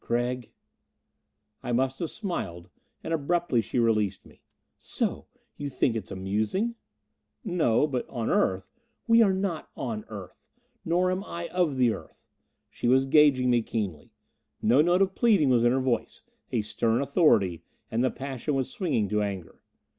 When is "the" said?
10.01-10.07, 11.77-11.93, 18.03-18.09